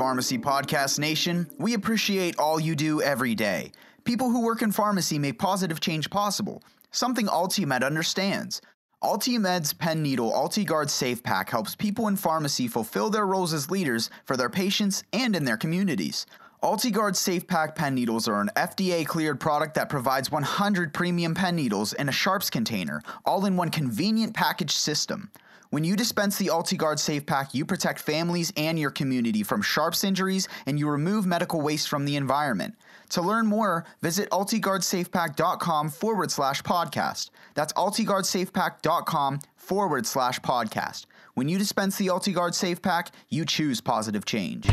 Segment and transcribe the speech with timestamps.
[0.00, 1.46] Pharmacy Podcast Nation.
[1.58, 3.70] We appreciate all you do every day.
[4.04, 8.62] People who work in pharmacy make positive change possible, something Altimed understands.
[9.04, 14.08] Altimed's pen needle AltiGuard Safe Pack helps people in pharmacy fulfill their roles as leaders
[14.24, 16.24] for their patients and in their communities.
[16.62, 21.56] AltiGuard Safe Pack pen needles are an FDA cleared product that provides 100 premium pen
[21.56, 25.30] needles in a Sharps container, all in one convenient package system.
[25.70, 30.02] When you dispense the AltiGuard Safe Pack, you protect families and your community from Sharps
[30.02, 32.74] injuries and you remove medical waste from the environment.
[33.10, 37.30] To learn more, visit AltiGuardSafePack.com forward slash podcast.
[37.54, 41.06] That's AltiGuardSafePack.com forward slash podcast.
[41.34, 44.66] When you dispense the AltiGuard Safe Pack, you choose positive change.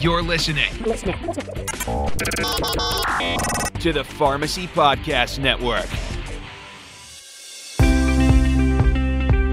[0.00, 0.72] You're listening
[3.78, 5.86] to the Pharmacy Podcast Network.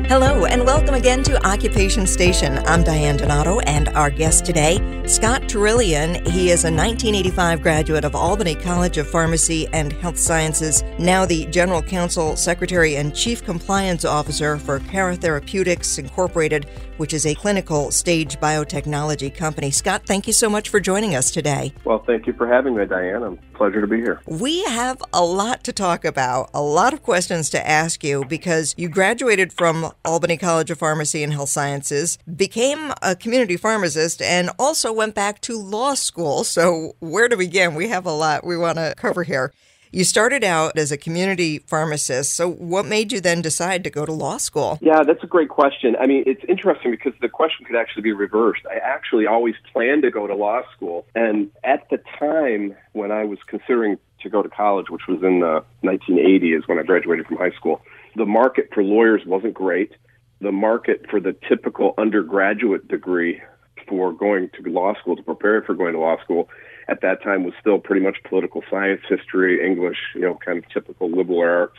[0.08, 2.60] Hello, and welcome again to Occupation Station.
[2.68, 6.24] I'm Diane Donato, and our guest today, Scott Terrillion.
[6.28, 11.48] He is a 1985 graduate of Albany College of Pharmacy and Health Sciences, now the
[11.48, 16.68] General Counsel, Secretary, and Chief Compliance Officer for Cara Therapeutics Incorporated,
[16.98, 19.72] which is a clinical stage biotechnology company.
[19.72, 21.74] Scott, thank you so much for joining us today.
[21.84, 23.24] Well, thank you for having me, Diane.
[23.24, 24.22] I'm pleasure to be here.
[24.28, 28.76] We have a lot to talk about, a lot of questions to ask you because
[28.78, 34.50] you graduated from Albany College of Pharmacy and Health Sciences, became a community pharmacist, and
[34.60, 36.44] also went back to law school.
[36.44, 37.76] So, where to begin?
[37.76, 39.54] We have a lot we want to cover here.
[39.96, 42.34] You started out as a community pharmacist.
[42.34, 44.78] So, what made you then decide to go to law school?
[44.82, 45.96] Yeah, that's a great question.
[45.98, 48.64] I mean, it's interesting because the question could actually be reversed.
[48.70, 51.06] I actually always planned to go to law school.
[51.16, 55.42] And at the time when I was considering to go to college, which was in
[55.42, 57.82] uh, the 1980s when I graduated from high school,
[58.18, 59.94] the market for lawyers wasn't great.
[60.42, 63.42] The market for the typical undergraduate degree
[63.88, 66.50] for going to law school, to prepare for going to law school,
[66.88, 70.70] at that time was still pretty much political science, history, English, you know, kind of
[70.70, 71.78] typical liberal arts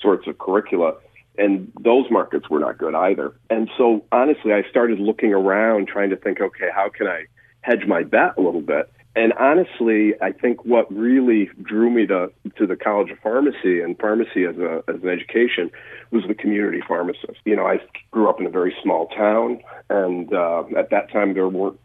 [0.00, 0.94] sorts of curricula.
[1.38, 3.32] And those markets were not good either.
[3.48, 7.26] And so honestly, I started looking around trying to think, okay, how can I
[7.60, 8.90] hedge my bet a little bit?
[9.16, 13.98] And honestly, I think what really drew me to to the College of Pharmacy and
[13.98, 15.70] pharmacy as a as an education
[16.12, 17.40] was the community pharmacist.
[17.44, 17.80] You know, I
[18.12, 21.80] grew up in a very small town, and uh, at that time there weren't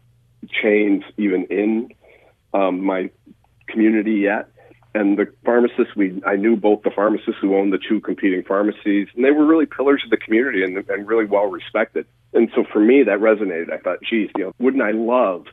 [0.62, 1.90] chains even in
[2.56, 3.10] um, my
[3.66, 4.48] community yet.
[4.94, 9.08] And the pharmacists, we I knew both the pharmacists who owned the two competing pharmacies,
[9.14, 12.06] and they were really pillars of the community and, and really well respected.
[12.32, 13.70] And so for me, that resonated.
[13.70, 15.46] I thought, geez, you know, wouldn't I love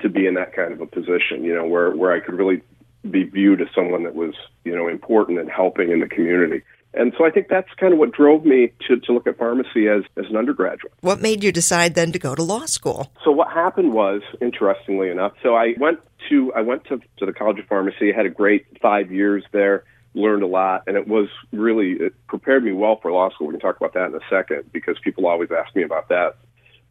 [0.00, 1.44] to be in that kind of a position?
[1.44, 2.60] You know, where where I could really
[3.08, 6.62] be viewed as someone that was, you know, important and helping in the community.
[6.94, 9.88] And so I think that's kind of what drove me to, to look at pharmacy
[9.88, 10.92] as, as an undergraduate.
[11.00, 13.12] What made you decide then to go to law school?
[13.24, 16.00] So what happened was, interestingly enough, so I went
[16.30, 18.10] to I went to, to the College of Pharmacy.
[18.12, 19.84] Had a great five years there,
[20.14, 23.48] learned a lot, and it was really it prepared me well for law school.
[23.48, 26.36] We can talk about that in a second because people always ask me about that.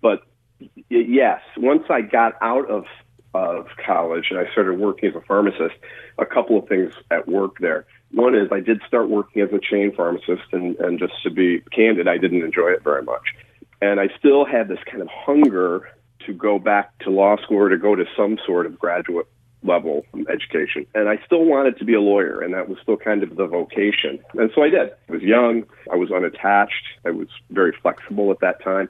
[0.01, 0.21] But
[0.89, 2.85] yes, once I got out of
[3.33, 5.75] of college and I started working as a pharmacist,
[6.17, 7.85] a couple of things at work there.
[8.11, 11.61] One is I did start working as a chain pharmacist, and, and just to be
[11.71, 13.35] candid, I didn't enjoy it very much.
[13.81, 15.89] And I still had this kind of hunger
[16.25, 19.27] to go back to law school or to go to some sort of graduate
[19.63, 20.85] level education.
[20.93, 23.47] And I still wanted to be a lawyer, and that was still kind of the
[23.47, 24.19] vocation.
[24.33, 24.91] And so I did.
[25.09, 28.89] I was young, I was unattached, I was very flexible at that time.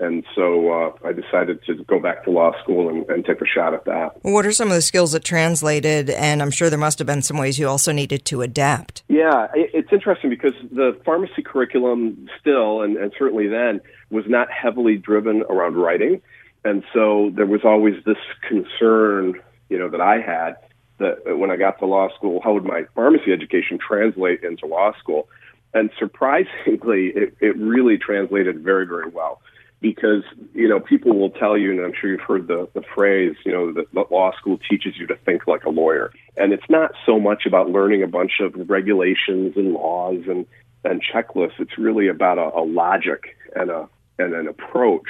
[0.00, 3.46] And so uh, I decided to go back to law school and, and take a
[3.46, 4.22] shot at that.
[4.22, 6.10] What are some of the skills that translated?
[6.10, 9.04] And I'm sure there must have been some ways you also needed to adapt.
[9.08, 14.96] Yeah, it's interesting because the pharmacy curriculum still, and, and certainly then, was not heavily
[14.96, 16.20] driven around writing.
[16.64, 20.56] And so there was always this concern, you know, that I had
[20.98, 24.92] that when I got to law school, how would my pharmacy education translate into law
[24.98, 25.28] school?
[25.74, 29.40] And surprisingly, it, it really translated very, very well
[29.80, 30.22] because
[30.54, 33.52] you know people will tell you, and I'm sure you've heard the the phrase, you
[33.52, 37.20] know, that law school teaches you to think like a lawyer, and it's not so
[37.20, 40.46] much about learning a bunch of regulations and laws and
[40.84, 41.58] and checklists.
[41.58, 45.06] It's really about a, a logic and a and an approach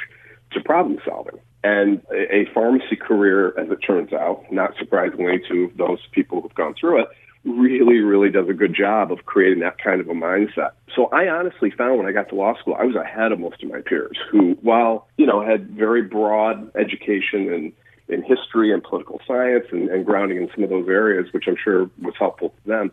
[0.53, 1.38] to problem solving.
[1.64, 6.75] And a, pharmacy career, as it turns out, not surprisingly to those people who've gone
[6.79, 7.08] through it,
[7.44, 10.73] really, really does a good job of creating that kind of a mindset.
[10.94, 13.62] So I honestly found when I got to law school, I was ahead of most
[13.62, 17.73] of my peers who, while, you know, had very broad education in,
[18.08, 21.56] in history and political science and, and grounding in some of those areas, which I'm
[21.62, 22.93] sure was helpful to them,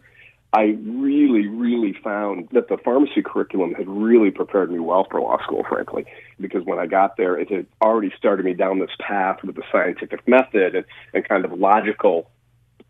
[0.53, 5.41] I really, really found that the pharmacy curriculum had really prepared me well for law
[5.41, 6.05] school, frankly,
[6.39, 9.63] because when I got there, it had already started me down this path with the
[9.71, 10.85] scientific method and,
[11.15, 12.29] and kind of logical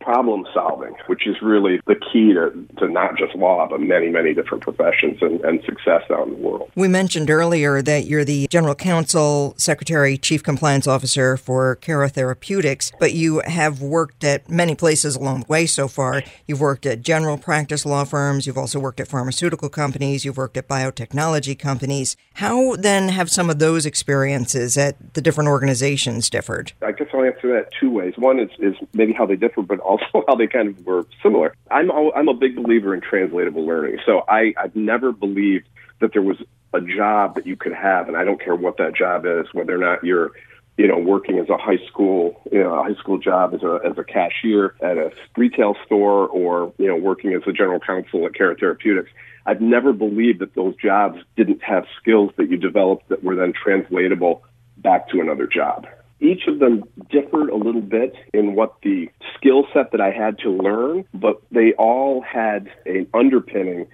[0.04, 4.34] problem solving, which is really the key to, to not just law, but many, many
[4.34, 6.72] different professions and, and success out in the world.
[6.76, 12.92] We mentioned earlier that you're the General Counsel, Secretary, Chief Compliance Officer for Cara Therapeutics,
[13.00, 16.24] but you have worked at many places along the way so far.
[16.48, 20.58] You've worked at general practice law firms, you've also worked at pharmaceutical companies, you've worked
[20.58, 22.18] at biotechnology companies.
[22.36, 26.74] How then have some of those experiences at the different organizations differed?
[26.82, 28.14] I guess I'll answer that two ways.
[28.18, 31.06] One is, is maybe how they differ, but also also how they kind of were
[31.22, 31.56] similar.
[31.72, 34.00] I'm I'm a big believer in translatable learning.
[34.06, 35.68] So I I've never believed
[36.00, 36.38] that there was
[36.74, 39.75] a job that you could have, and I don't care what that job is, whether
[39.75, 40.31] or not you're
[40.78, 43.80] you know, working as a high school, you know, a high school job as a
[43.86, 48.25] as a cashier at a retail store, or you know, working as a general counsel
[48.25, 49.12] at Cara Therapeutics.
[49.46, 53.54] I've never believed that those jobs didn't have skills that you developed that were then
[53.54, 54.44] translatable
[54.78, 55.86] back to another job.
[56.19, 60.39] Each of them differed a little bit in what the skill set that I had
[60.39, 63.88] to learn, but they all had an underpinning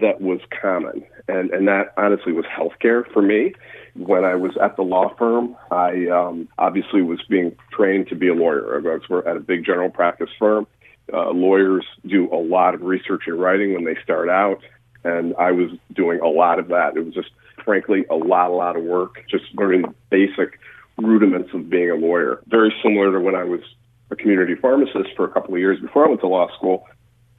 [0.00, 1.04] that was common.
[1.28, 3.52] And, and that honestly was healthcare for me.
[3.94, 8.28] When I was at the law firm, I um, obviously was being trained to be
[8.28, 8.76] a lawyer.
[8.76, 10.66] I was at a big general practice firm.
[11.12, 14.60] Uh, lawyers do a lot of research and writing when they start out,
[15.04, 16.96] and I was doing a lot of that.
[16.96, 17.30] It was just,
[17.64, 20.58] frankly, a lot, a lot of work, just learning basic
[20.98, 22.40] rudiments of being a lawyer.
[22.46, 23.60] Very similar to when I was
[24.10, 26.86] a community pharmacist for a couple of years before I went to law school.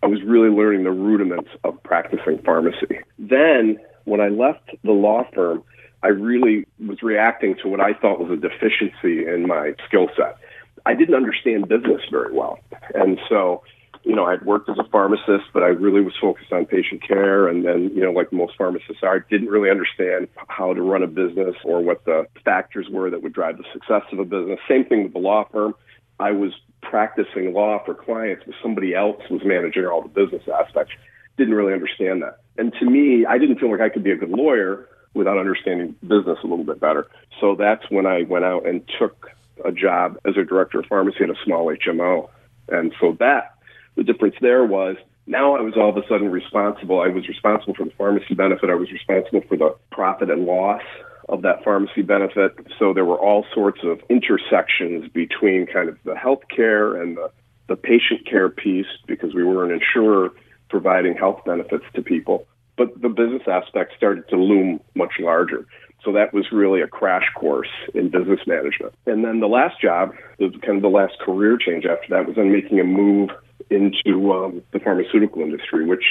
[0.03, 2.99] I was really learning the rudiments of practicing pharmacy.
[3.17, 5.63] Then, when I left the law firm,
[6.03, 10.37] I really was reacting to what I thought was a deficiency in my skill set.
[10.85, 12.59] I didn't understand business very well.
[12.93, 13.63] And so
[14.07, 17.49] you know, I'd worked as a pharmacist, but I really was focused on patient care.
[17.49, 21.03] And then, you know, like most pharmacists are, I didn't really understand how to run
[21.03, 24.59] a business or what the factors were that would drive the success of a business.
[24.69, 25.75] Same thing with the law firm.
[26.21, 30.93] I was practicing law for clients, but somebody else was managing all the business aspects.
[31.37, 32.39] Didn't really understand that.
[32.57, 35.95] And to me, I didn't feel like I could be a good lawyer without understanding
[36.01, 37.07] business a little bit better.
[37.41, 39.31] So that's when I went out and took
[39.65, 42.29] a job as a director of pharmacy at a small HMO.
[42.69, 43.56] And so that
[43.97, 44.95] the difference there was
[45.25, 47.01] now I was all of a sudden responsible.
[47.01, 48.69] I was responsible for the pharmacy benefit.
[48.69, 50.81] I was responsible for the profit and loss
[51.27, 52.55] of that pharmacy benefit.
[52.79, 57.29] So there were all sorts of intersections between kind of the healthcare and the,
[57.67, 60.29] the patient care piece because we were an insurer
[60.69, 62.47] providing health benefits to people.
[62.77, 65.65] But the business aspect started to loom much larger.
[66.05, 68.93] So that was really a crash course in business management.
[69.07, 72.37] And then the last job, the kind of the last career change after that was
[72.37, 73.31] then making a move
[73.69, 76.03] into um, the pharmaceutical industry, which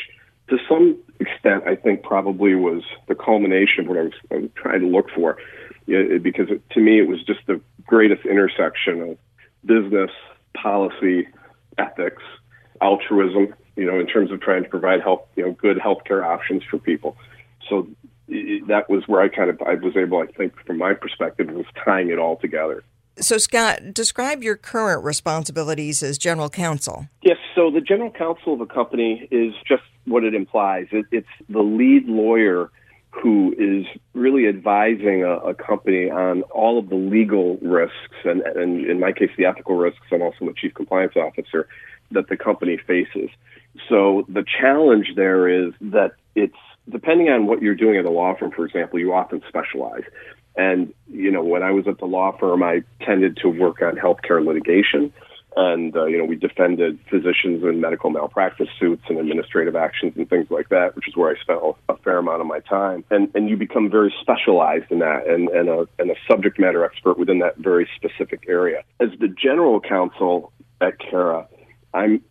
[0.49, 4.51] to some extent I think probably was the culmination of what I was, I was
[4.55, 5.39] trying to look for,
[5.87, 9.19] it, because it, to me it was just the greatest intersection of
[9.65, 10.11] business,
[10.57, 11.29] policy,
[11.79, 12.23] ethics,
[12.81, 13.55] altruism.
[13.77, 16.79] You know, in terms of trying to provide health, you know, good healthcare options for
[16.79, 17.15] people.
[17.69, 17.87] So
[18.29, 21.67] that was where I kind of I was able, I think, from my perspective, was
[21.85, 22.83] tying it all together.
[23.19, 27.09] So, Scott, describe your current responsibilities as general counsel.
[27.23, 30.89] Yes, so the general counsel of a company is just what it implies.
[30.93, 32.71] It, it's the lead lawyer
[33.11, 37.95] who is really advising a, a, company on all of the legal risks,
[38.25, 40.03] and, and in my case, the ethical risks.
[40.13, 41.67] I'm also the chief compliance officer
[42.11, 43.31] that the company faces.
[43.89, 46.57] So the challenge there is that it's
[46.89, 50.05] depending on what you're doing at a law firm, for example, you often specialize.
[50.57, 53.97] And, you know, when I was at the law firm, I tended to work on
[53.97, 55.13] healthcare litigation.
[55.59, 60.29] And, uh, you know, we defended physicians in medical malpractice suits and administrative actions and
[60.29, 63.05] things like that, which is where I spent a fair amount of my time.
[63.11, 66.85] And, and you become very specialized in that and, and, a, and a subject matter
[66.85, 68.83] expert within that very specific area.
[69.01, 71.49] As the general counsel at Cara,
[71.95, 72.23] I'm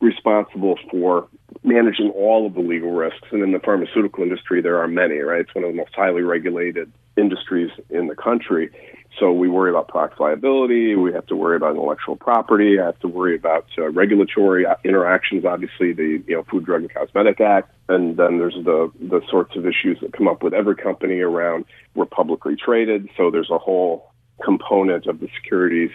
[0.00, 1.28] responsible for
[1.62, 3.28] managing all of the legal risks.
[3.30, 5.40] And in the pharmaceutical industry, there are many, right?
[5.40, 8.70] It's one of the most highly regulated industries in the country.
[9.18, 10.94] So we worry about product liability.
[10.96, 12.80] We have to worry about intellectual property.
[12.80, 15.44] I have to worry about uh, regulatory interactions.
[15.44, 19.54] Obviously, the you know Food, Drug, and Cosmetic Act, and then there's the the sorts
[19.54, 23.08] of issues that come up with every company around we're publicly traded.
[23.16, 24.10] So there's a whole
[24.42, 25.90] component of the securities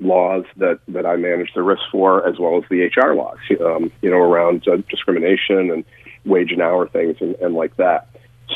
[0.00, 3.90] laws that, that I manage the risk for, as well as the HR laws, um,
[4.02, 5.84] you know, around uh, discrimination and
[6.24, 8.08] wage and hour things and, and like that.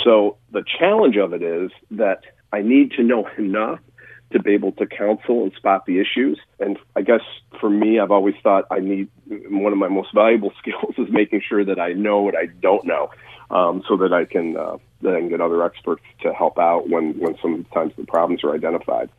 [0.05, 3.81] So the challenge of it is that I need to know enough
[4.33, 6.39] to be able to counsel and spot the issues.
[6.59, 7.21] And I guess
[7.61, 11.43] for me, I've always thought I need one of my most valuable skills is making
[11.47, 13.11] sure that I know what I don't know,
[13.51, 17.37] um, so that I can uh, then get other experts to help out when when
[17.41, 19.11] sometimes the problems are identified.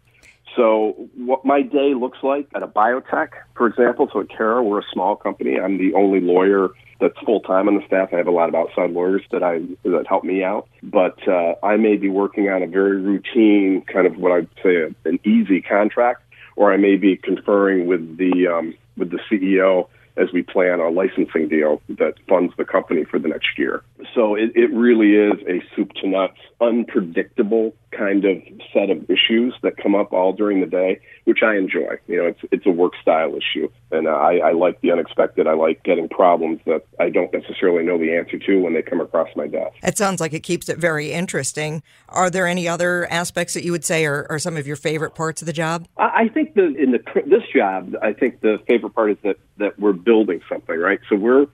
[0.56, 4.80] So, what my day looks like at a biotech, for example, so at Cara, we're
[4.80, 5.60] a small company.
[5.60, 6.70] I'm the only lawyer
[7.00, 8.10] that's full time on the staff.
[8.14, 11.56] I have a lot of outside lawyers that I that help me out, but uh,
[11.64, 15.62] I may be working on a very routine kind of what I'd say an easy
[15.62, 16.22] contract,
[16.56, 20.90] or I may be conferring with the um, with the CEO as we plan a
[20.90, 23.84] licensing deal that funds the company for the next year.
[24.14, 28.42] So it, it really is a soup to nuts, unpredictable kind of
[28.74, 31.98] set of issues that come up all during the day, which I enjoy.
[32.08, 35.48] You know, it's it's a work style issue, and uh, I, I like the unexpected.
[35.48, 39.02] I like getting problems that I don't necessarily know the answer to when they come
[39.02, 39.76] across my desk.
[39.84, 41.84] It sounds like it keeps it very interesting.
[42.10, 45.16] Are there any other aspects that you would say are, are some of your favorite
[45.16, 45.88] parts of the job?
[45.98, 49.38] I, I think the in the this job, I think the favorite part is that
[49.58, 51.00] that we're building something, right?
[51.10, 51.48] So we're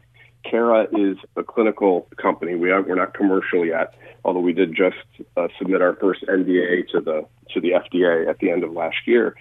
[0.49, 2.55] Cara is a clinical company.
[2.55, 4.97] We are, we're not commercial yet, although we did just
[5.35, 8.97] uh, submit our first NDA to the to the FDA at the end of last
[9.05, 9.35] year.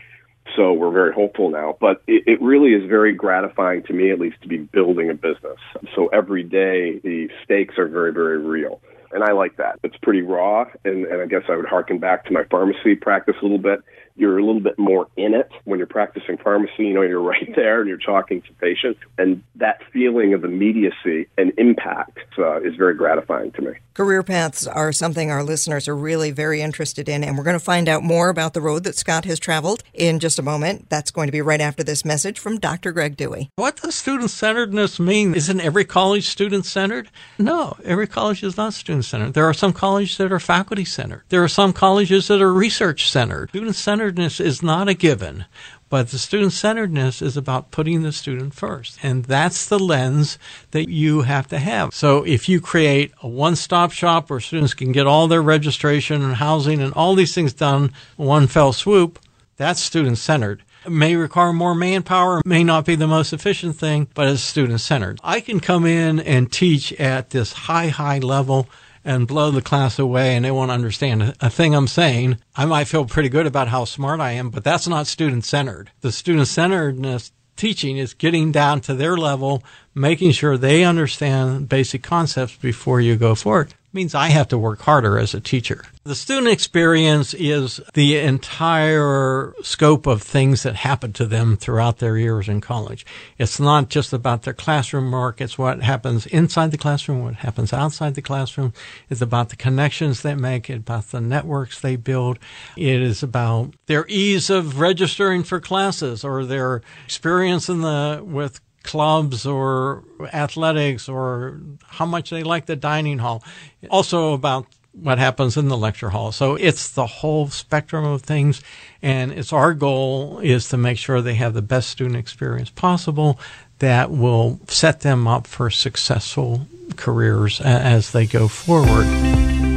[0.56, 1.76] So we're very hopeful now.
[1.80, 5.14] But it, it really is very gratifying to me, at least, to be building a
[5.14, 5.58] business.
[5.94, 8.80] So every day the stakes are very, very real.
[9.10, 9.78] And I like that.
[9.82, 10.66] It's pretty raw.
[10.84, 13.80] And, and I guess I would harken back to my pharmacy practice a little bit
[14.18, 16.86] you're a little bit more in it when you're practicing pharmacy.
[16.86, 21.28] You know, you're right there and you're talking to patients, and that feeling of immediacy
[21.36, 23.72] and impact uh, is very gratifying to me.
[23.94, 27.64] Career paths are something our listeners are really very interested in, and we're going to
[27.64, 30.88] find out more about the road that Scott has traveled in just a moment.
[30.88, 32.92] That's going to be right after this message from Dr.
[32.92, 33.50] Greg Dewey.
[33.56, 35.34] What does student centeredness mean?
[35.34, 37.10] Isn't every college student centered?
[37.38, 39.34] No, every college is not student centered.
[39.34, 41.24] There are some colleges that are faculty centered.
[41.28, 43.48] There are some colleges that are research centered.
[43.50, 43.74] Student
[44.08, 45.44] centeredness is not a given.
[45.90, 48.98] But the student centeredness is about putting the student first.
[49.02, 50.38] And that's the lens
[50.70, 51.92] that you have to have.
[51.92, 56.22] So if you create a one stop shop where students can get all their registration
[56.22, 59.18] and housing and all these things done one fell swoop,
[59.58, 60.62] that's student centered.
[60.88, 65.20] May require more manpower, may not be the most efficient thing, but it's student centered.
[65.22, 68.68] I can come in and teach at this high, high level
[69.04, 72.38] and blow the class away and they won't understand a thing I'm saying.
[72.56, 75.90] I might feel pretty good about how smart I am, but that's not student centered.
[76.00, 79.62] The student centeredness teaching is getting down to their level,
[79.94, 84.80] making sure they understand basic concepts before you go forward means I have to work
[84.82, 85.84] harder as a teacher.
[86.04, 92.16] The student experience is the entire scope of things that happen to them throughout their
[92.16, 93.04] years in college.
[93.36, 95.40] It's not just about their classroom work.
[95.40, 98.72] It's what happens inside the classroom, what happens outside the classroom.
[99.10, 102.38] It's about the connections they make, about the networks they build.
[102.76, 108.60] It is about their ease of registering for classes or their experience in the, with
[108.88, 110.02] clubs or
[110.32, 113.44] athletics or how much they like the dining hall.
[113.90, 116.32] Also about what happens in the lecture hall.
[116.32, 118.62] So it's the whole spectrum of things.
[119.02, 123.38] And it's our goal is to make sure they have the best student experience possible
[123.78, 126.66] that will set them up for successful
[126.96, 129.67] careers as they go forward.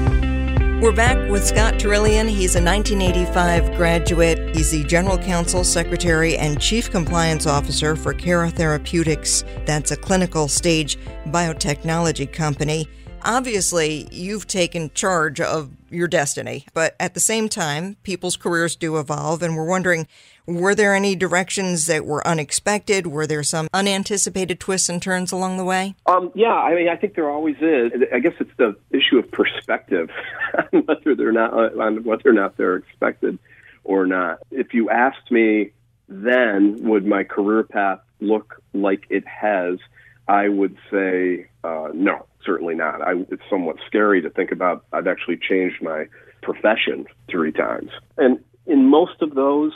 [0.82, 2.28] We're back with Scott Terrillion.
[2.28, 4.56] He's a 1985 graduate.
[4.56, 9.44] He's the General Counsel, Secretary, and Chief Compliance Officer for Cara Therapeutics.
[9.68, 10.98] That's a clinical stage
[11.28, 12.88] biotechnology company.
[13.22, 18.98] Obviously, you've taken charge of your destiny, but at the same time, people's careers do
[18.98, 20.08] evolve, and we're wondering
[20.48, 23.07] were there any directions that were unexpected?
[23.07, 25.95] Were there some unanticipated twists and turns along the way?
[26.05, 27.91] Um, yeah, I mean, I think there always is.
[28.13, 30.10] I guess it's the issue of perspective,
[30.71, 33.38] whether they're not on whether or not they're expected
[33.83, 34.39] or not.
[34.51, 35.71] If you asked me
[36.07, 39.79] then, would my career path look like it has?
[40.27, 43.01] I would say uh, no, certainly not.
[43.01, 44.86] I, it's somewhat scary to think about.
[44.93, 46.05] I've actually changed my
[46.41, 49.74] profession three times, and in most of those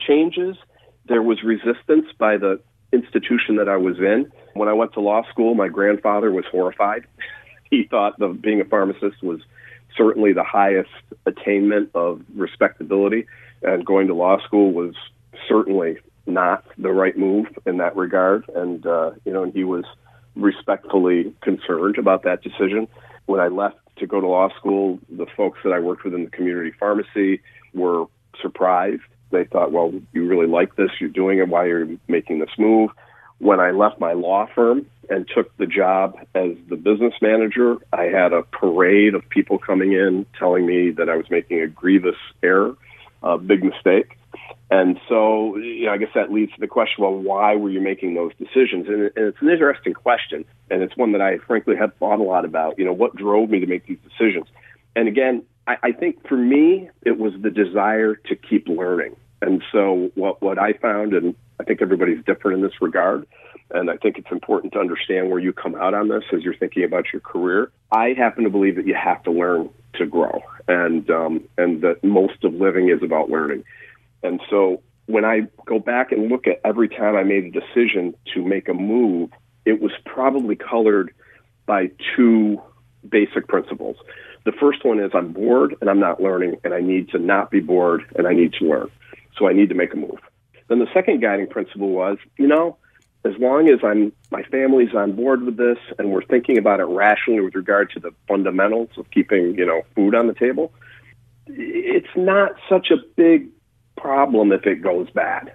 [0.00, 0.56] changes.
[1.06, 2.60] There was resistance by the
[2.92, 4.30] institution that I was in.
[4.54, 7.06] When I went to law school, my grandfather was horrified.
[7.70, 9.40] he thought that being a pharmacist was
[9.96, 10.90] certainly the highest
[11.24, 13.26] attainment of respectability,
[13.62, 14.94] and going to law school was
[15.48, 18.44] certainly not the right move in that regard.
[18.54, 19.84] And uh, you know, and he was
[20.34, 22.88] respectfully concerned about that decision.
[23.26, 26.24] When I left to go to law school, the folks that I worked with in
[26.24, 27.40] the community pharmacy
[27.72, 28.06] were
[28.40, 32.38] surprised they thought, well, you really like this, you're doing it, why are you making
[32.38, 32.90] this move?
[33.38, 38.04] When I left my law firm and took the job as the business manager, I
[38.04, 42.16] had a parade of people coming in telling me that I was making a grievous
[42.42, 42.76] error.
[43.22, 44.16] a big mistake.
[44.70, 47.80] And so, you know, I guess that leads to the question: Well, why were you
[47.80, 48.88] making those decisions?
[48.88, 52.22] And, and it's an interesting question, and it's one that I frankly have thought a
[52.24, 52.78] lot about.
[52.78, 54.46] You know, what drove me to make these decisions?
[54.96, 59.16] And again, I, I think for me, it was the desire to keep learning.
[59.42, 63.26] And so, what what I found, and I think everybody's different in this regard,
[63.70, 66.56] and I think it's important to understand where you come out on this as you're
[66.56, 67.70] thinking about your career.
[67.92, 72.02] I happen to believe that you have to learn to grow, and um, and that
[72.02, 73.64] most of living is about learning.
[74.22, 78.14] And so when I go back and look at every time I made a decision
[78.34, 79.30] to make a move,
[79.64, 81.12] it was probably colored
[81.66, 82.60] by two
[83.08, 83.96] basic principles.
[84.46, 87.50] The first one is I'm bored and I'm not learning, and I need to not
[87.50, 88.90] be bored and I need to learn.
[89.36, 90.20] So I need to make a move.
[90.68, 92.78] Then the second guiding principle was, you know,
[93.24, 96.84] as long as I'm my family's on board with this and we're thinking about it
[96.84, 100.72] rationally with regard to the fundamentals of keeping, you know, food on the table,
[101.48, 103.48] it's not such a big
[103.96, 105.52] problem if it goes bad.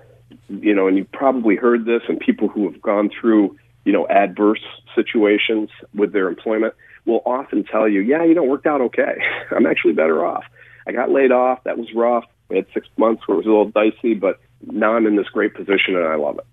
[0.50, 4.06] You know, and you've probably heard this, and people who have gone through, you know,
[4.10, 4.64] adverse
[4.96, 6.74] situations with their employment
[7.06, 9.22] will often tell you, yeah, you know, it worked out okay.
[9.52, 10.44] I'm actually better off.
[10.88, 11.64] I got laid off.
[11.64, 12.26] That was rough.
[12.50, 15.30] We had six months where it was a little dicey, but now I'm in this
[15.30, 16.46] great position and I love it.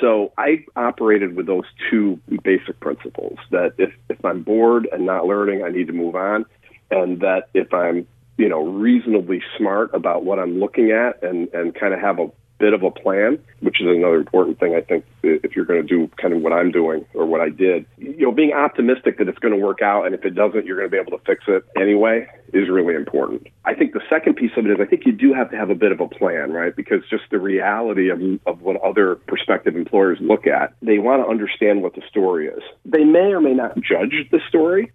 [0.00, 5.26] So I operated with those two basic principles that if, if I'm bored and not
[5.26, 6.44] learning, I need to move on.
[6.90, 8.06] And that if I'm
[8.38, 12.30] you know, reasonably smart about what I'm looking at and, and kind of have a
[12.58, 15.86] bit of a plan, which is another important thing I think if you're going to
[15.86, 17.86] do kind of what I'm doing or what I did.
[17.96, 20.76] You know, being optimistic that it's going to work out and if it doesn't, you're
[20.76, 23.46] going to be able to fix it anyway is really important.
[23.64, 25.70] I think the second piece of it is I think you do have to have
[25.70, 26.74] a bit of a plan, right?
[26.74, 31.28] Because just the reality of, of what other prospective employers look at, they want to
[31.28, 32.62] understand what the story is.
[32.84, 34.92] They may or may not judge the story,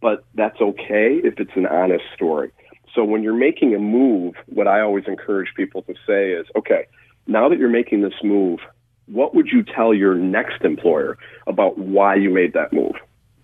[0.00, 2.52] but that's okay if it's an honest story.
[2.94, 6.86] So when you're making a move, what I always encourage people to say is, okay,
[7.26, 8.60] now that you're making this move,
[9.06, 12.94] what would you tell your next employer about why you made that move?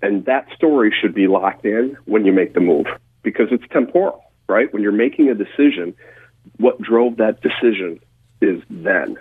[0.03, 2.87] And that story should be locked in when you make the move
[3.23, 4.73] because it's temporal, right?
[4.73, 5.95] When you're making a decision,
[6.57, 8.01] what drove that decision
[8.41, 9.17] is then.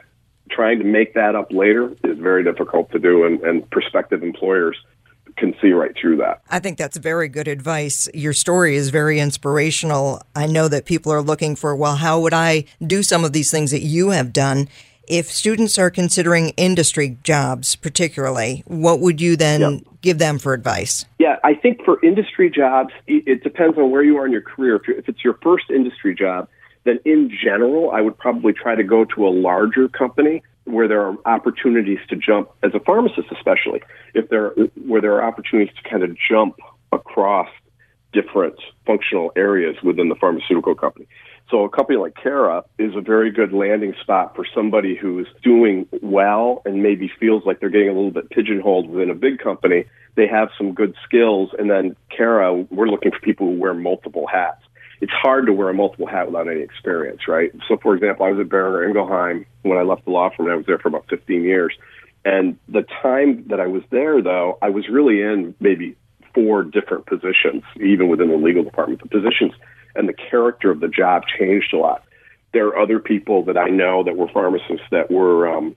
[0.49, 4.77] Trying to make that up later is very difficult to do, and, and prospective employers
[5.39, 6.41] can see right through that.
[6.49, 8.07] I think that's very good advice.
[8.13, 10.21] Your story is very inspirational.
[10.35, 13.49] I know that people are looking for, well, how would I do some of these
[13.49, 14.67] things that you have done?
[15.07, 19.81] If students are considering industry jobs, particularly, what would you then yep.
[20.01, 21.05] give them for advice?
[21.17, 24.75] Yeah, I think for industry jobs, it depends on where you are in your career.
[24.75, 26.47] If, if it's your first industry job,
[26.83, 31.05] then in general, I would probably try to go to a larger company where there
[31.05, 33.81] are opportunities to jump as a pharmacist, especially
[34.13, 34.49] if there
[34.85, 36.55] where there are opportunities to kind of jump
[36.91, 37.49] across
[38.11, 38.55] different
[38.85, 41.07] functional areas within the pharmaceutical company.
[41.51, 45.87] So a company like Cara is a very good landing spot for somebody who's doing
[46.01, 49.85] well and maybe feels like they're getting a little bit pigeonholed within a big company.
[50.15, 54.27] They have some good skills, and then Cara, we're looking for people who wear multiple
[54.27, 54.61] hats
[55.01, 57.51] it's hard to wear a multiple hat without any experience, right?
[57.67, 60.55] So, for example, I was at Boehringer Ingelheim when I left the law firm, I
[60.55, 61.73] was there for about 15 years.
[62.25, 65.95] And the time that I was there, though, I was really in maybe
[66.33, 69.01] four different positions, even within the legal department.
[69.01, 69.53] The positions
[69.95, 72.03] and the character of the job changed a lot.
[72.53, 75.75] There are other people that I know that were pharmacists that were um,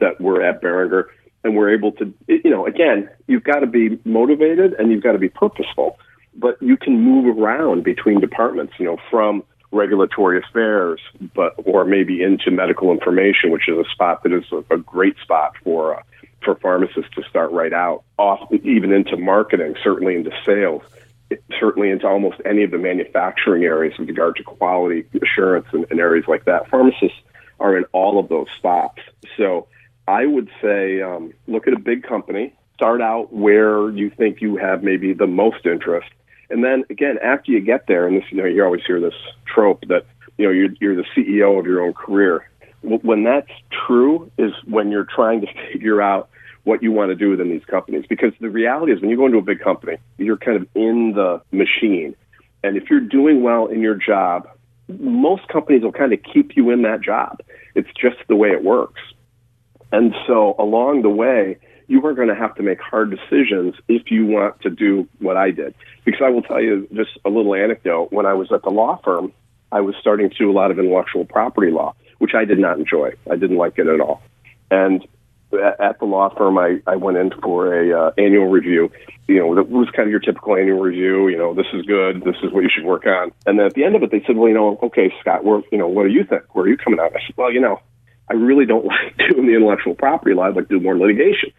[0.00, 1.04] that were at Boehringer
[1.44, 5.12] and were able to, you know, again, you've got to be motivated and you've got
[5.12, 5.98] to be purposeful
[6.34, 11.00] but you can move around between departments, you know, from regulatory affairs,
[11.34, 15.16] but or maybe into medical information, which is a spot that is a, a great
[15.22, 16.02] spot for uh,
[16.42, 18.02] for pharmacists to start right out,
[18.64, 20.82] even into marketing, certainly into sales,
[21.58, 26.00] certainly into almost any of the manufacturing areas with regard to quality assurance and, and
[26.00, 26.68] areas like that.
[26.70, 27.18] Pharmacists
[27.58, 29.00] are in all of those spots.
[29.36, 29.68] So
[30.08, 34.56] I would say um, look at a big company, start out where you think you
[34.56, 36.08] have maybe the most interest
[36.50, 39.14] and then again, after you get there, and this, you know, you always hear this
[39.46, 40.04] trope that
[40.36, 42.48] you know you're, you're the CEO of your own career.
[42.82, 43.50] When that's
[43.86, 46.28] true, is when you're trying to figure out
[46.64, 48.04] what you want to do within these companies.
[48.08, 51.12] Because the reality is, when you go into a big company, you're kind of in
[51.14, 52.14] the machine,
[52.62, 54.48] and if you're doing well in your job,
[54.98, 57.40] most companies will kind of keep you in that job.
[57.74, 59.00] It's just the way it works.
[59.92, 61.58] And so along the way,
[61.90, 65.36] you are going to have to make hard decisions if you want to do what
[65.36, 65.74] I did.
[66.04, 68.12] Because I will tell you just a little anecdote.
[68.12, 69.32] When I was at the law firm,
[69.72, 72.78] I was starting to do a lot of intellectual property law, which I did not
[72.78, 73.14] enjoy.
[73.28, 74.22] I didn't like it at all.
[74.70, 75.04] And
[75.52, 78.92] at the law firm, I, I went in for a uh, annual review.
[79.26, 81.26] You know, it was kind of your typical annual review.
[81.26, 82.22] You know, this is good.
[82.22, 83.32] This is what you should work on.
[83.46, 85.60] And then at the end of it, they said, well, you know, okay, Scott, where,
[85.72, 86.54] you know, what do you think?
[86.54, 87.10] Where are you coming out?
[87.16, 87.80] I said, well, you know,
[88.30, 90.44] I really don't like doing the intellectual property law.
[90.44, 91.50] I'd like to do more litigation.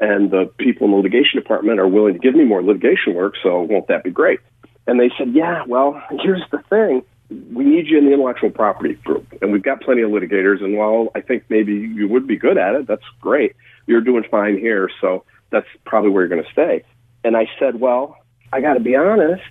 [0.00, 3.34] And the people in the litigation department are willing to give me more litigation work.
[3.42, 4.40] So won't that be great?
[4.86, 8.94] And they said, yeah, well, here's the thing we need you in the intellectual property
[8.94, 10.62] group, and we've got plenty of litigators.
[10.62, 13.56] And while I think maybe you would be good at it, that's great.
[13.86, 16.84] You're doing fine here, so that's probably where you're going to stay.
[17.22, 18.18] And I said, well,
[18.52, 19.42] I got to be honest.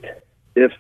[0.56, 0.72] If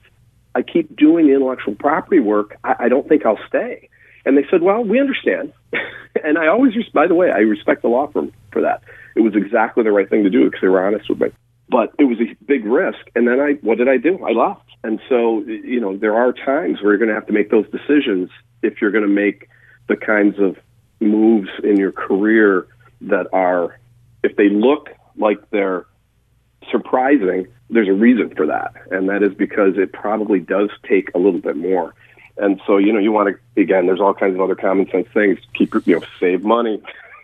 [0.53, 3.89] I keep doing the intellectual property work, I, I don't think I'll stay.
[4.25, 5.51] And they said, well, we understand.
[6.23, 8.83] and I always, by the way, I respect the law firm for that.
[9.15, 11.29] It was exactly the right thing to do because they were honest with me.
[11.69, 12.99] But it was a big risk.
[13.15, 14.23] And then I, what did I do?
[14.23, 14.69] I left.
[14.83, 17.65] And so, you know, there are times where you're going to have to make those
[17.69, 18.29] decisions
[18.61, 19.49] if you're going to make
[19.87, 20.57] the kinds of
[20.99, 22.67] moves in your career
[23.01, 23.79] that are,
[24.23, 25.85] if they look like they're
[26.71, 28.73] surprising, there's a reason for that.
[28.91, 31.93] And that is because it probably does take a little bit more.
[32.37, 35.07] And so, you know, you want to, again, there's all kinds of other common sense
[35.13, 35.39] things.
[35.53, 36.81] Keep, you know, save money,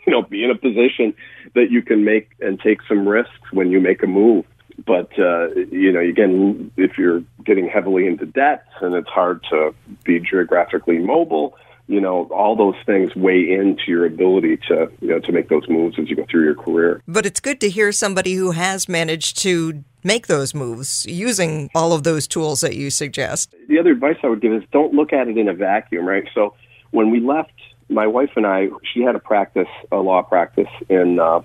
[0.10, 1.14] you know, be in a position
[1.54, 4.44] that you can make and take some risks when you make a move.
[4.84, 9.76] But uh, you know, again, if you're getting heavily into debt and it's hard to
[10.04, 15.20] be geographically mobile, you know, all those things weigh into your ability to, you know,
[15.20, 17.04] to make those moves as you go through your career.
[17.08, 21.94] But it's good to hear somebody who has managed to make those moves using all
[21.94, 23.54] of those tools that you suggest.
[23.68, 26.28] The other advice I would give is don't look at it in a vacuum, right?
[26.34, 26.56] So
[26.92, 27.52] when we left,
[27.90, 31.42] my wife and I, she had a practice, a law practice in uh,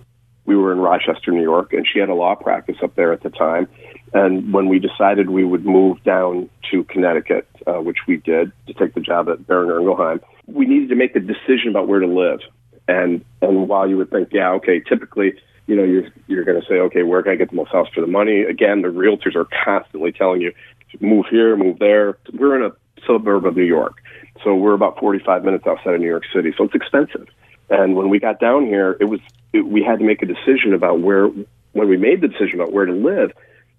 [0.47, 3.23] we were in Rochester, New York, and she had a law practice up there at
[3.23, 3.67] the time.
[4.13, 8.75] And when we decided we would move down to Connecticut, uh, which we did to
[8.75, 12.07] take the job at Boehringer Ingelheim, we needed to make a decision about where to
[12.07, 12.41] live.
[12.87, 15.33] And and while you would think, yeah, okay, typically,
[15.67, 17.89] you know, you're you're going to say, okay, where can I get the most house
[17.95, 18.43] for the money?
[18.43, 20.53] Again, the realtors are constantly telling you,
[21.01, 22.19] move here, move there.
[22.35, 22.77] We're in a
[23.07, 24.03] suburb of New York,
[24.43, 27.29] so we're about 45 minutes outside of New York City, so it's expensive.
[27.71, 29.21] And when we got down here, it was
[29.53, 31.29] it, we had to make a decision about where.
[31.73, 33.33] When we made the decision about where to live,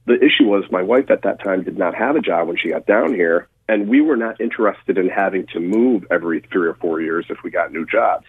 [0.06, 2.70] the issue was my wife at that time did not have a job when she
[2.70, 6.76] got down here, and we were not interested in having to move every three or
[6.76, 8.26] four years if we got new jobs.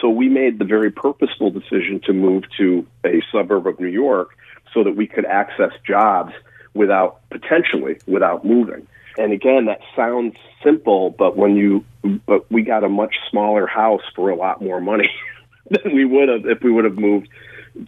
[0.00, 4.30] So we made the very purposeful decision to move to a suburb of New York
[4.72, 6.32] so that we could access jobs
[6.72, 8.86] without potentially without moving.
[9.18, 11.84] And again, that sounds simple, but when you
[12.26, 15.10] but we got a much smaller house for a lot more money
[15.70, 17.28] than we would have if we would have moved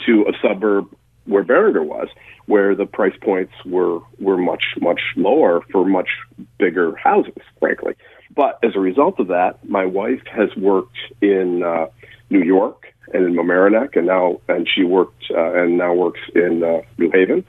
[0.06, 0.86] to a suburb
[1.24, 2.08] where Boehringer was,
[2.46, 6.08] where the price points were were much much lower for much
[6.58, 7.94] bigger houses, frankly.
[8.34, 11.86] But as a result of that, my wife has worked in uh,
[12.30, 16.62] New York and in Mamaroneck, and now and she worked uh, and now works in
[16.62, 17.44] uh, New Haven.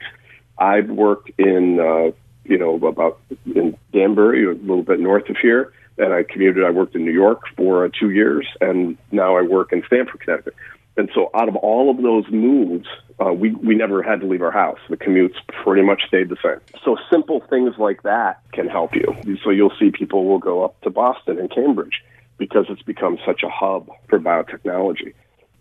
[0.58, 2.12] I've worked in uh,
[2.44, 6.64] you know about in Danbury, a little bit north of here, and I commuted.
[6.64, 10.20] I worked in New York for uh, two years, and now I work in Stamford,
[10.20, 10.54] Connecticut.
[10.96, 12.86] And so, out of all of those moves,
[13.18, 14.78] uh, we we never had to leave our house.
[14.88, 16.60] The commutes pretty much stayed the same.
[16.84, 19.38] So, simple things like that can help you.
[19.42, 22.02] So, you'll see people will go up to Boston and Cambridge
[22.38, 25.14] because it's become such a hub for biotechnology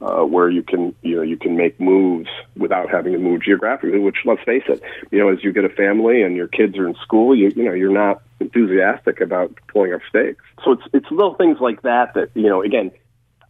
[0.03, 3.99] uh, where you can you know you can make moves without having to move geographically.
[3.99, 6.87] Which let's face it, you know, as you get a family and your kids are
[6.87, 10.43] in school, you you know you're not enthusiastic about pulling up stakes.
[10.63, 12.91] So it's it's little things like that that you know again.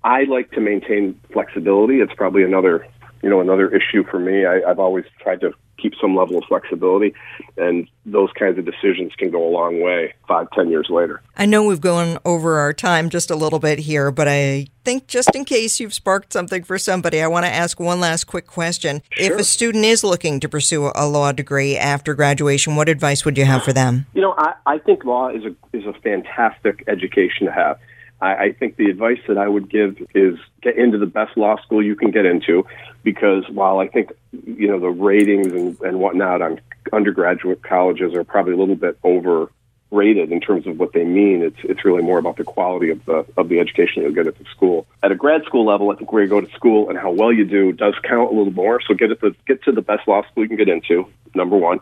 [0.06, 2.02] I like to maintain flexibility.
[2.02, 2.86] It's probably another
[3.22, 4.46] you know another issue for me.
[4.46, 7.14] I, I've always tried to keep some level of flexibility.
[7.58, 11.22] And those kinds of decisions can go a long way five, ten years later.
[11.38, 15.08] I know we've gone over our time just a little bit here, but I think
[15.08, 18.48] just in case you've sparked something for somebody, I want to ask one last quick
[18.48, 19.02] question.
[19.12, 19.34] Sure.
[19.34, 23.38] If a student is looking to pursue a law degree after graduation, what advice would
[23.38, 24.06] you have for them?
[24.14, 27.80] You know, I, I think law is a is a fantastic education to have.
[28.22, 31.62] I, I think the advice that I would give is get into the best law
[31.62, 32.66] school you can get into,
[33.04, 36.60] because while I think you know the ratings and, and whatnot on
[36.92, 41.44] undergraduate colleges are probably a little bit overrated in terms of what they mean.
[41.44, 44.38] It's it's really more about the quality of the of the education you'll get at
[44.38, 44.88] the school.
[45.04, 47.32] At a grad school level, I think where you go to school and how well
[47.32, 48.80] you do does count a little more.
[48.88, 51.08] So get at the get to the best law school you can get into.
[51.36, 51.80] Number one.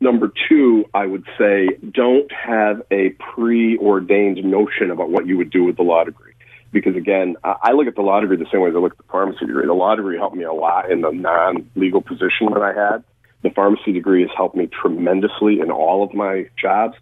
[0.00, 5.62] Number two, I would say don't have a preordained notion about what you would do
[5.62, 6.31] with the law degree.
[6.72, 8.98] Because again, I look at the law degree the same way as I look at
[8.98, 9.66] the pharmacy degree.
[9.66, 13.04] The law degree helped me a lot in the non legal position that I had.
[13.42, 16.96] The pharmacy degree has helped me tremendously in all of my jobs.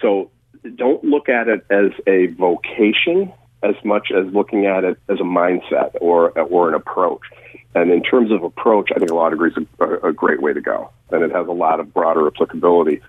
[0.00, 0.30] So
[0.76, 3.32] don't look at it as a vocation.
[3.62, 7.22] as much as looking at it as a mindset or or an approach.
[7.74, 10.52] And in terms of approach, I think a law degree is a, a great way
[10.52, 13.00] to go, and it has a lot of broader applicability.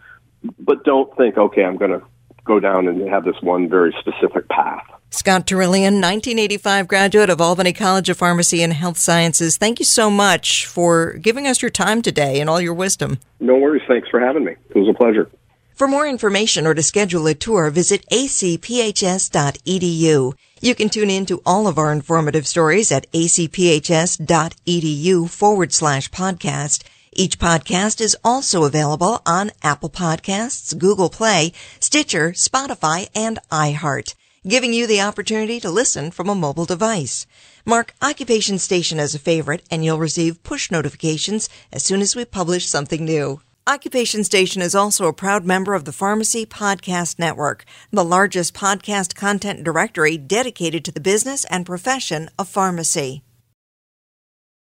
[0.59, 2.01] But don't think, okay, I'm going to
[2.49, 4.83] go down and have this one very specific path.
[5.11, 9.55] Scott Terrillion, 1985 graduate of Albany College of Pharmacy and Health Sciences.
[9.55, 13.19] Thank you so much for giving us your time today and all your wisdom.
[13.39, 13.83] No worries.
[13.87, 14.55] Thanks for having me.
[14.69, 15.29] It was a pleasure.
[15.75, 18.73] For more information or to schedule a tour, visit acphs.edu.
[20.61, 24.19] You can tune in to all of our informative stories at acphs.edu
[25.29, 26.83] forward slash podcast.
[27.19, 31.51] Each podcast is also available on Apple Podcasts, Google Play,
[31.81, 34.15] Stitcher, Spotify, and iHeart
[34.47, 37.27] giving you the opportunity to listen from a mobile device.
[37.65, 42.23] Mark Occupation Station as a favorite and you'll receive push notifications as soon as we
[42.23, 43.41] publish something new.
[43.67, 49.13] Occupation Station is also a proud member of the Pharmacy Podcast Network, the largest podcast
[49.13, 53.23] content directory dedicated to the business and profession of pharmacy.